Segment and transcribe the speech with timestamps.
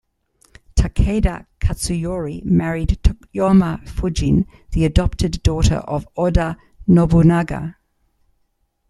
[0.73, 7.75] Takeda Katsuyori married Toyoma Fujin, the adopted daughter of Oda Nobunaga.